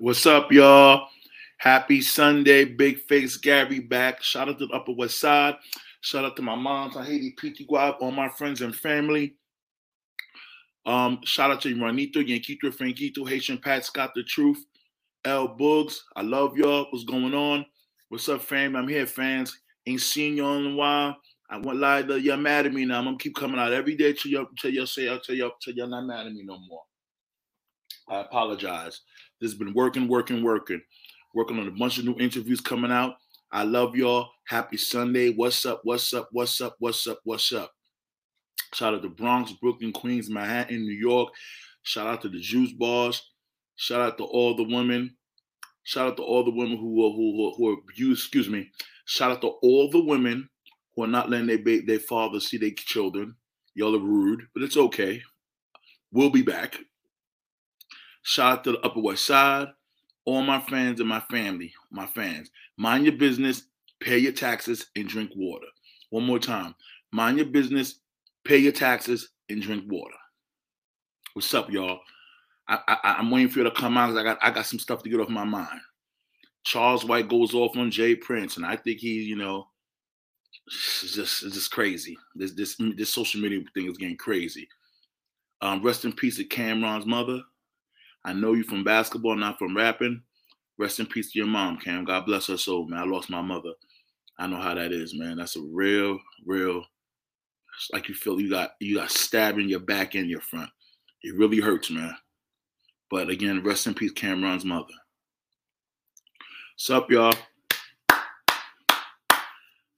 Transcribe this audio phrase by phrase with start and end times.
[0.00, 1.06] What's up, y'all?
[1.58, 2.64] Happy Sunday.
[2.64, 4.24] Big Face Gary back.
[4.24, 5.54] Shout out to the Upper West Side.
[6.00, 9.36] Shout out to my mom, PT Guap, all my friends and family.
[10.84, 14.64] Um, shout out to Juanito, Yanquito, Franquito, Haitian Pat, Scott the Truth,
[15.24, 15.98] L Boogs.
[16.16, 16.88] I love y'all.
[16.90, 17.64] What's going on?
[18.08, 18.74] What's up, fam?
[18.74, 19.56] I'm here, fans.
[19.86, 21.16] Ain't seen y'all in a while.
[21.48, 22.98] I won't lie to you're mad at me now.
[22.98, 25.74] I'm gonna keep coming out every day till y'all till y'all say till y'all till
[25.74, 26.82] y'all not mad at me no more.
[28.08, 29.00] I apologize.
[29.40, 30.80] This has been working, working, working.
[31.34, 33.16] Working on a bunch of new interviews coming out.
[33.50, 34.28] I love y'all.
[34.46, 35.30] Happy Sunday.
[35.30, 35.80] What's up?
[35.84, 36.28] What's up?
[36.32, 36.76] What's up?
[36.78, 37.20] What's up?
[37.24, 37.70] What's up?
[38.72, 41.32] Shout out to Bronx, Brooklyn, Queens, Manhattan, New York.
[41.82, 43.22] Shout out to the Juice Bars.
[43.76, 45.16] Shout out to all the women.
[45.84, 48.22] Shout out to all the women who are who, who, are abused.
[48.22, 48.70] Excuse me.
[49.06, 50.48] Shout out to all the women
[50.94, 53.34] who are not letting their their fathers see their children.
[53.74, 55.22] Y'all are rude, but it's okay.
[56.10, 56.78] We'll be back.
[58.24, 59.68] Shout out to the Upper West Side,
[60.24, 62.50] all my fans and my family, my fans.
[62.78, 63.64] Mind your business,
[64.00, 65.66] pay your taxes, and drink water.
[66.08, 66.74] One more time.
[67.12, 68.00] Mind your business,
[68.44, 70.16] pay your taxes, and drink water.
[71.34, 72.00] What's up, y'all?
[72.66, 75.02] I, I, am waiting for you to come out I got I got some stuff
[75.02, 75.80] to get off my mind.
[76.64, 78.14] Charleston White goes off on J.
[78.14, 79.68] Prince, and I think he, you know,
[80.66, 82.16] it's just it's just crazy.
[82.34, 84.66] This this this social media thing is getting crazy.
[85.60, 87.42] Um, rest in peace to Cam'ron's mother.
[88.24, 90.22] I know you from basketball, not from rapping.
[90.78, 92.04] Rest in peace to your mom, Cam.
[92.04, 92.98] God bless her soul, man.
[92.98, 93.72] I lost my mother.
[94.38, 95.36] I know how that is, man.
[95.36, 96.84] That's a real, real.
[97.76, 100.70] It's like you feel you got you got stabbed in your back and your front.
[101.22, 102.16] It really hurts, man.
[103.10, 104.86] But again, rest in peace, Cam'ron's mother.
[106.74, 107.34] What's up, y'all?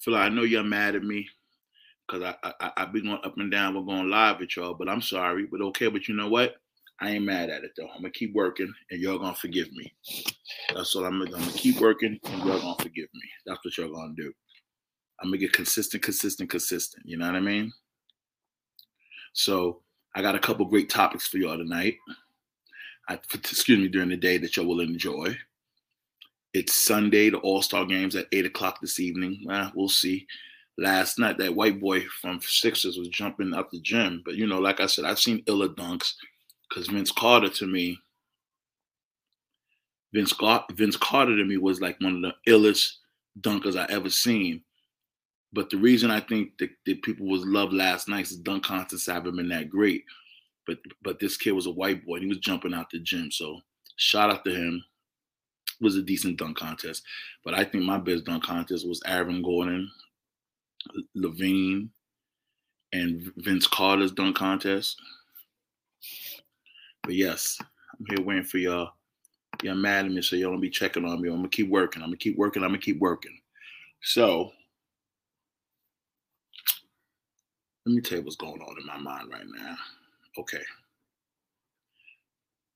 [0.00, 1.28] Phil, I know you're mad at me
[2.06, 3.74] because I, I I've been going up and down.
[3.74, 5.46] We're going live with y'all, but I'm sorry.
[5.46, 6.56] But okay, but you know what?
[7.00, 7.88] I ain't mad at it though.
[7.88, 9.92] I'm gonna keep working, and y'all gonna forgive me.
[10.74, 11.36] That's what I'm gonna.
[11.36, 13.22] I'm gonna keep working, and y'all gonna forgive me.
[13.46, 14.32] That's what y'all gonna do.
[15.20, 17.06] I'm gonna get consistent, consistent, consistent.
[17.06, 17.72] You know what I mean?
[19.32, 19.80] So
[20.14, 21.96] I got a couple great topics for y'all tonight.
[23.08, 25.36] I, excuse me, during the day that y'all will enjoy.
[26.52, 29.42] It's Sunday, the All Star games at eight o'clock this evening.
[29.46, 30.26] Well, we'll see.
[30.76, 34.58] Last night, that white boy from Sixers was jumping up the gym, but you know,
[34.58, 36.12] like I said, I've seen illa dunks
[36.70, 37.98] because Vince Carter to me,
[40.14, 40.32] Vince,
[40.72, 42.92] Vince Carter to me was like one of the illest
[43.40, 44.62] dunkers I ever seen.
[45.52, 49.36] But the reason I think that, that people was love last night's dunk contests haven't
[49.36, 50.04] been that great.
[50.66, 53.32] But but this kid was a white boy and he was jumping out the gym.
[53.32, 53.60] So
[53.96, 54.84] shout out to him.
[55.80, 57.02] It was a decent dunk contest.
[57.44, 59.90] But I think my best dunk contest was Aaron Gordon,
[61.16, 61.88] LaVine,
[62.92, 65.00] and Vince Carter's dunk contest.
[67.10, 68.92] But yes, I'm here waiting for y'all.
[69.64, 71.28] Y'all mad at me, so y'all don't be checking on me.
[71.28, 72.02] I'm gonna keep working.
[72.02, 72.62] I'm gonna keep working.
[72.62, 73.36] I'm gonna keep working.
[74.00, 74.52] So
[77.84, 79.76] let me tell you what's going on in my mind right now.
[80.38, 80.62] Okay.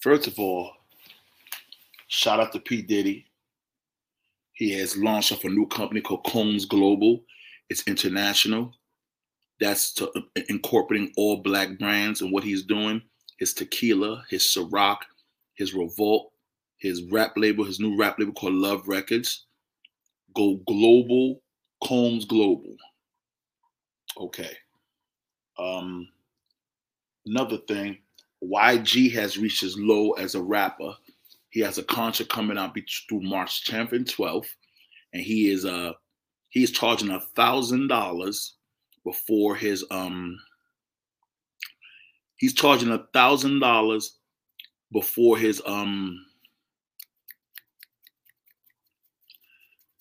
[0.00, 0.72] First of all,
[2.08, 2.82] shout out to P.
[2.82, 3.26] Diddy.
[4.54, 7.22] He has launched off a new company called Combs Global.
[7.70, 8.74] It's international.
[9.60, 13.02] That's to, uh, incorporating all black brands and what he's doing
[13.36, 14.98] his tequila, his Ciroc,
[15.54, 16.32] his Revolt,
[16.78, 19.44] his rap label, his new rap label called Love Records.
[20.34, 21.40] Go global,
[21.82, 22.76] Combs Global.
[24.18, 24.56] Okay.
[25.58, 26.08] Um,
[27.24, 27.98] another thing,
[28.42, 30.94] YG has reached his low as a rapper.
[31.50, 32.76] He has a concert coming out
[33.08, 34.48] through March 10th and 12th,
[35.12, 35.92] and he is uh
[36.50, 38.54] he is charging a thousand dollars
[39.04, 40.38] before his um
[42.36, 44.18] he's charging a thousand dollars
[44.92, 46.18] before his um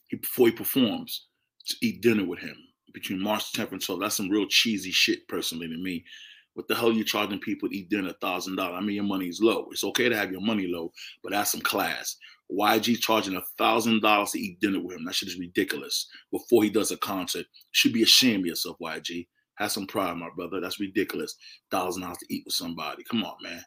[0.08, 1.28] he before he performs
[1.68, 2.56] to eat dinner with him
[2.94, 4.00] between March 10th and 12th.
[4.00, 6.06] That's some real cheesy shit personally to me.
[6.54, 8.78] What the hell are you charging people to eat dinner a thousand dollars?
[8.78, 9.68] I mean, your money's low.
[9.72, 12.16] It's okay to have your money low, but that's some class.
[12.50, 15.04] YG charging a thousand dollars to eat dinner with him.
[15.04, 16.08] That shit is ridiculous.
[16.32, 19.28] Before he does a concert, should be ashamed of yourself, YG.
[19.58, 20.60] Have some pride, my brother.
[20.60, 21.36] That's ridiculous.
[21.72, 23.04] Thousand dollars to eat with somebody.
[23.10, 23.64] Come on, man.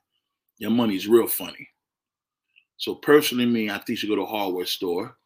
[0.58, 1.68] Your money's real funny.
[2.76, 5.16] So personally, me, I think you should go to a hardware store,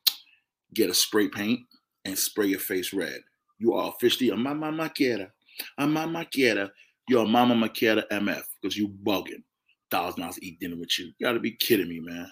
[0.75, 1.61] get a spray paint,
[2.05, 3.21] and spray your face red.
[3.59, 5.31] You are officially a mama maquera.
[5.79, 6.71] A mama maquera.
[7.09, 9.43] You're a mama maquera MF because you bugging.
[9.91, 11.07] Thousand dollars to eat dinner with you.
[11.07, 12.31] You gotta be kidding me, man.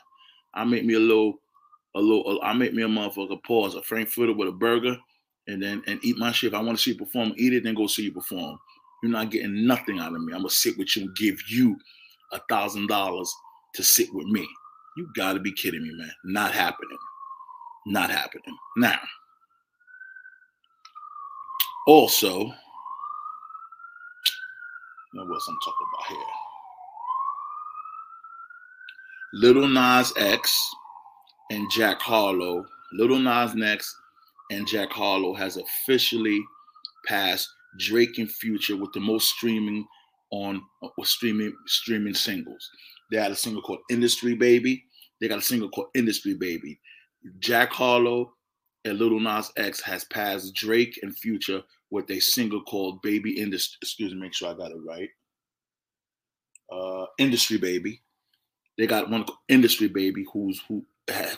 [0.55, 1.41] I make me a little,
[1.95, 2.41] a little.
[2.43, 4.97] I make me a motherfucker pause a frankfurter with a burger
[5.51, 6.53] and then and eat my shit.
[6.53, 8.59] If I want to see you perform, eat it, then go see you perform.
[9.03, 10.33] You're not getting nothing out of me.
[10.33, 11.77] I'm gonna sit with you and give you
[12.33, 13.33] a thousand dollars
[13.75, 14.47] to sit with me.
[14.97, 16.11] You got to be kidding me, man.
[16.25, 16.99] Not happening.
[17.87, 18.57] Not happening.
[18.77, 18.99] Now,
[21.87, 22.45] also,
[25.13, 26.27] what else I'm talking about here?
[29.33, 30.53] Little Nas X
[31.51, 32.67] and Jack Harlow.
[32.93, 33.97] Little Nas X
[34.51, 36.43] and Jack Harlow has officially
[37.07, 37.49] passed
[37.79, 39.87] Drake and Future with the most streaming
[40.31, 42.69] on uh, streaming streaming singles.
[43.11, 44.85] They had a single called Industry Baby.
[45.21, 46.81] They got a single called Industry Baby.
[47.39, 48.33] Jack Harlow
[48.85, 53.79] and Little Nas X has passed Drake and Future with a single called Baby Industry.
[53.83, 55.09] Excuse me, make sure I got it right.
[56.73, 58.01] Uh, Industry Baby.
[58.79, 60.85] They got one called Industry Baby who's who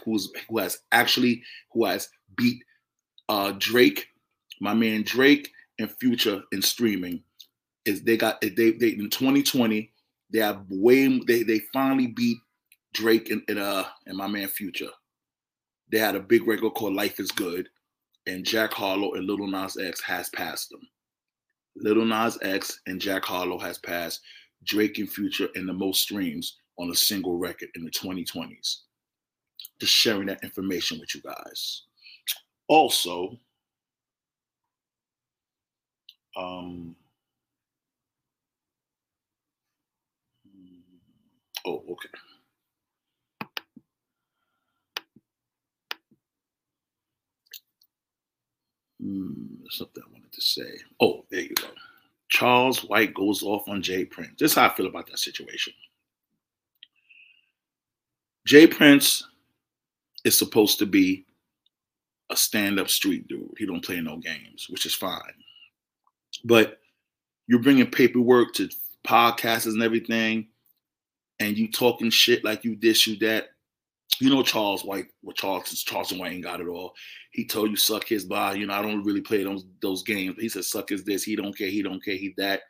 [0.04, 1.42] who's who has actually
[1.72, 2.62] who has beat
[3.32, 4.08] uh Drake,
[4.60, 7.22] my man Drake and Future in streaming.
[7.86, 9.90] Is they got they they in 2020
[10.32, 12.36] they have way they they finally beat
[12.92, 14.90] Drake and, and uh and my man Future.
[15.90, 17.68] They had a big record called Life is Good,
[18.26, 20.86] and Jack Harlow and Little Nas X has passed them.
[21.76, 24.20] Little Nas X and Jack Harlow has passed
[24.64, 28.76] Drake and Future in the most streams on a single record in the 2020s.
[29.80, 31.84] Just sharing that information with you guys.
[32.72, 33.38] Also,
[36.34, 36.96] um,
[41.66, 42.08] oh, okay.
[49.02, 49.32] Hmm,
[49.68, 50.62] something I wanted to say.
[50.98, 51.66] Oh, there you go.
[52.30, 54.06] Charleston White goes off on J.
[54.06, 54.36] Prince.
[54.38, 55.74] This is how I feel about that situation.
[58.46, 58.66] J.
[58.66, 59.28] Prince
[60.24, 61.26] is supposed to be
[62.32, 63.54] a stand-up street dude.
[63.58, 65.20] He don't play no games, which is fine.
[66.44, 66.78] But
[67.46, 68.68] you're bringing paperwork to
[69.06, 70.48] podcasts and everything,
[71.40, 73.48] and you talking shit like you this, you that.
[74.20, 76.94] You know Charleston White, what Charles Charleston White ain't got it all.
[77.32, 78.60] He told you suck his body.
[78.60, 80.36] You know I don't really play those those games.
[80.38, 81.24] He said suck his this.
[81.24, 81.68] He don't care.
[81.68, 82.14] He don't care.
[82.14, 82.60] He that.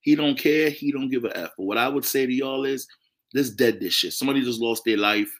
[0.00, 0.70] He don't care.
[0.70, 1.50] He don't give a f.
[1.56, 2.88] But what I would say to y'all is,
[3.34, 4.14] let's dead this shit.
[4.14, 5.30] Somebody just lost their life.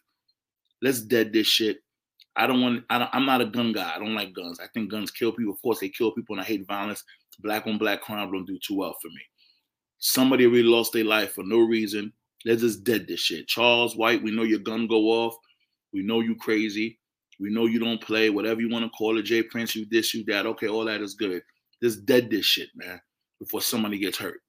[0.81, 1.79] Let's dead this shit.
[2.37, 2.83] I don't want.
[2.89, 3.93] I am not a gun guy.
[3.95, 4.59] I don't like guns.
[4.59, 5.53] I think guns kill people.
[5.53, 7.03] Of course, they kill people, and I hate violence.
[7.39, 9.21] Black on black crime don't do too well for me.
[9.99, 12.13] Somebody really lost their life for no reason.
[12.45, 13.47] Let's just dead this shit.
[13.47, 15.35] Charleston White, we know your gun go off.
[15.93, 16.99] We know you crazy.
[17.39, 18.29] We know you don't play.
[18.29, 19.43] Whatever you want to call it, J.
[19.43, 20.45] Prince, you this, you that.
[20.45, 21.41] Okay, all that is good.
[21.81, 22.99] Just dead this shit, man,
[23.39, 24.39] before somebody gets hurt.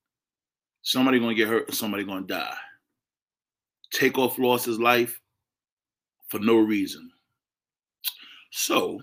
[0.83, 2.55] Somebody gonna get hurt somebody gonna die.
[3.93, 5.21] Takeoff lost his life
[6.29, 7.11] for no reason.
[8.51, 9.01] So,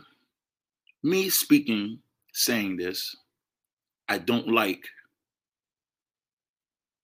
[1.04, 2.00] me speaking,
[2.34, 3.16] saying this,
[4.10, 4.84] I don't like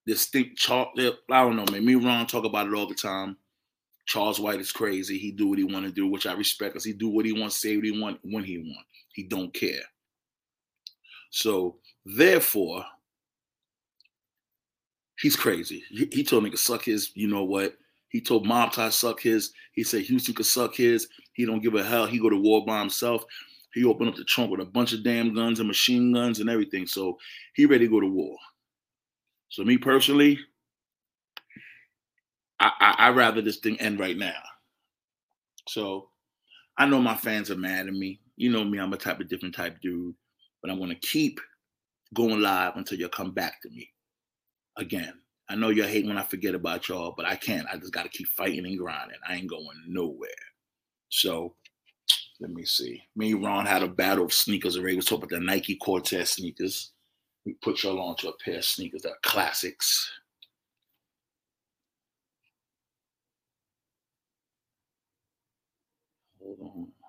[0.06, 0.56] this thing.
[0.70, 1.86] Eh, I don't know, man.
[1.86, 3.38] Me Ron talk about it all the time.
[4.06, 5.18] Charleston White is crazy.
[5.18, 7.34] He do what he want to do, which I respect because he do what he
[7.34, 8.86] wants, say what he want, when he want.
[9.14, 9.82] He don't care.
[11.30, 12.84] So therefore,
[15.22, 15.84] he's crazy.
[15.90, 17.76] He, he told me to suck his, you know what?
[18.12, 19.54] He told Mob to suck his.
[19.72, 21.08] He said Houston could suck his.
[21.34, 22.06] He don't give a hell.
[22.06, 23.24] He go to war by himself.
[23.74, 26.50] He opened up the trunk with a bunch of damn guns and machine guns and
[26.50, 26.86] everything.
[26.86, 27.18] So
[27.56, 28.36] he ready to go to war.
[29.48, 30.38] So me personally,
[32.60, 34.42] I, I I rather this thing end right now.
[35.70, 36.10] So
[36.78, 38.20] I know my fans are mad at me.
[38.36, 40.16] You know me, I'm a type of different type dude,
[40.62, 41.40] but I'm gonna keep
[42.14, 43.90] going live until you come back to me
[44.78, 45.14] again.
[45.52, 47.68] I know y'all hate when I forget about y'all, but I can't.
[47.68, 49.18] I just got to keep fighting and grinding.
[49.28, 50.30] I ain't going nowhere.
[51.10, 51.56] So
[52.40, 53.04] let me see.
[53.18, 54.96] Me and Ron had a battle of sneakers already.
[54.96, 56.94] We talk about the Nike Cortez sneakers.
[57.46, 60.10] We put y'all onto a pair of sneakers that are classics.
[66.40, 67.01] Hold on.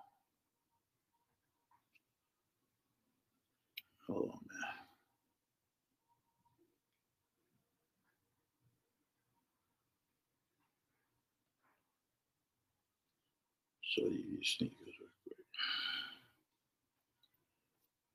[13.96, 15.36] You these sneakers real quick.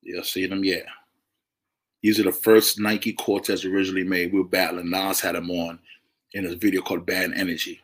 [0.02, 0.64] Y'all see them?
[0.64, 0.82] Yeah.
[2.02, 4.32] These are the first Nike Cortez originally made.
[4.32, 4.90] We were battling.
[4.90, 5.78] Nas had them on
[6.32, 7.80] in a video called Bad Energy.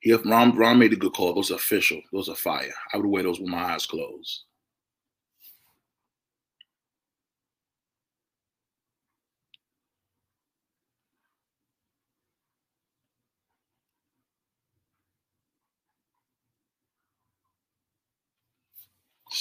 [0.00, 1.34] He Ron, Ron made a good call.
[1.34, 2.00] Those are official.
[2.12, 2.74] Those are fire.
[2.92, 4.42] I would wear those with my eyes closed.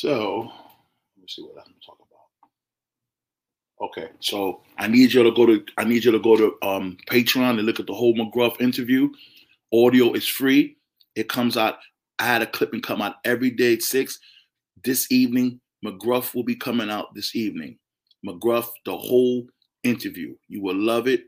[0.02, 3.88] So let me see what I'm talking about.
[3.88, 6.98] Okay, so I need you to go to I need you to go to um,
[7.08, 9.10] Patreon and look at the whole McGruff interview.
[9.72, 10.76] Audio is free.
[11.16, 11.76] It comes out.
[12.18, 14.18] I had a clip and come out every day at six.
[14.84, 17.78] This evening, McGruff will be coming out this evening.
[18.26, 19.46] McGruff, the whole
[19.84, 20.34] interview.
[20.48, 21.26] You will love it.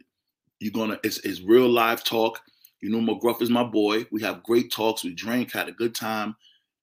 [0.60, 1.00] You're gonna.
[1.04, 2.42] It's, it's real live talk.
[2.82, 4.08] You know, McGruff is my boy.
[4.12, 5.04] We have great talks.
[5.04, 6.36] We drank, had a good time.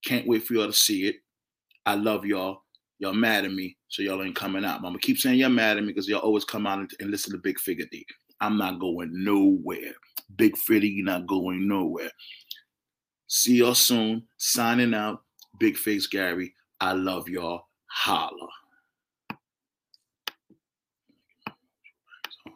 [0.05, 1.17] Can't wait for y'all to see it.
[1.85, 2.63] I love y'all.
[2.99, 4.77] Y'all mad at me, so y'all ain't coming out.
[4.77, 7.09] I'm gonna keep saying y'all mad at me because y'all always come out and, and
[7.09, 8.05] listen to Big Figure D.
[8.39, 9.93] I'm not going nowhere.
[10.35, 12.11] Big Figure, you're not going nowhere.
[13.27, 14.27] See y'all soon.
[14.37, 15.23] Signing out.
[15.59, 16.53] Big Face Gary.
[16.79, 17.63] I love y'all.
[17.87, 18.47] Holla.